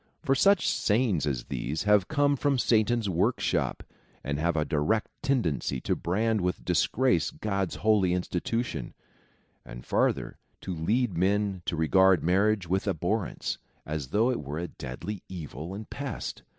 For 0.23 0.33
such 0.33 0.67
sayings 0.67 1.27
as 1.27 1.43
these 1.43 1.83
have 1.83 2.07
come 2.07 2.35
from 2.35 2.57
Satan's 2.57 3.07
workshop, 3.07 3.83
and 4.23 4.39
have 4.39 4.57
a 4.57 4.65
direct 4.65 5.09
tendency 5.21 5.79
to 5.81 5.95
brand 5.95 6.41
with 6.41 6.65
disgrace 6.65 7.29
God's 7.29 7.75
holy 7.75 8.13
institution; 8.13 8.95
and 9.63 9.85
farther, 9.85 10.39
to 10.61 10.73
lead 10.73 11.15
men 11.19 11.61
to 11.67 11.75
regard 11.75 12.23
marriage 12.23 12.67
with 12.67 12.87
abhorrence, 12.87 13.59
as 13.85 14.07
though 14.07 14.31
it 14.31 14.41
were 14.41 14.57
a 14.57 14.69
deadly 14.69 15.21
evil 15.29 15.75
and 15.75 15.87
pest. 15.87 16.41